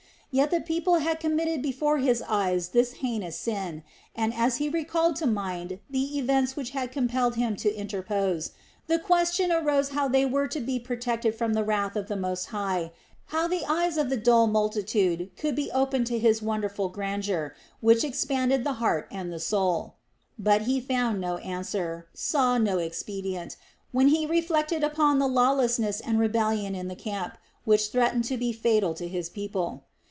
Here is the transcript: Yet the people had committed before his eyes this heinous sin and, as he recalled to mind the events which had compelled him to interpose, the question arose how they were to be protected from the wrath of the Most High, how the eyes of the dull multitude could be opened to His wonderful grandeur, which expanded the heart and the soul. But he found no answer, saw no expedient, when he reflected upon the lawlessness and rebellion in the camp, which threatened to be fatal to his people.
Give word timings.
Yet 0.33 0.49
the 0.49 0.61
people 0.61 0.99
had 0.99 1.19
committed 1.19 1.61
before 1.61 1.97
his 1.97 2.21
eyes 2.25 2.69
this 2.69 2.93
heinous 2.93 3.35
sin 3.37 3.83
and, 4.15 4.33
as 4.33 4.55
he 4.63 4.69
recalled 4.69 5.17
to 5.17 5.27
mind 5.27 5.81
the 5.89 6.17
events 6.17 6.55
which 6.55 6.69
had 6.69 6.89
compelled 6.93 7.35
him 7.35 7.57
to 7.57 7.75
interpose, 7.75 8.51
the 8.87 8.97
question 8.97 9.51
arose 9.51 9.89
how 9.89 10.07
they 10.07 10.25
were 10.25 10.47
to 10.47 10.61
be 10.61 10.79
protected 10.79 11.35
from 11.35 11.51
the 11.53 11.65
wrath 11.65 11.97
of 11.97 12.07
the 12.07 12.15
Most 12.15 12.45
High, 12.45 12.93
how 13.25 13.45
the 13.49 13.65
eyes 13.65 13.97
of 13.97 14.09
the 14.09 14.15
dull 14.15 14.47
multitude 14.47 15.31
could 15.35 15.53
be 15.53 15.69
opened 15.71 16.07
to 16.07 16.17
His 16.17 16.41
wonderful 16.41 16.87
grandeur, 16.87 17.53
which 17.81 18.05
expanded 18.05 18.63
the 18.63 18.75
heart 18.79 19.09
and 19.11 19.33
the 19.33 19.39
soul. 19.39 19.95
But 20.39 20.61
he 20.61 20.79
found 20.79 21.19
no 21.19 21.39
answer, 21.39 22.07
saw 22.13 22.57
no 22.57 22.77
expedient, 22.77 23.57
when 23.91 24.07
he 24.07 24.25
reflected 24.25 24.81
upon 24.81 25.19
the 25.19 25.27
lawlessness 25.27 25.99
and 25.99 26.17
rebellion 26.17 26.73
in 26.73 26.87
the 26.87 26.95
camp, 26.95 27.37
which 27.65 27.89
threatened 27.89 28.23
to 28.31 28.37
be 28.37 28.53
fatal 28.53 28.93
to 28.93 29.09
his 29.09 29.27
people. 29.27 29.83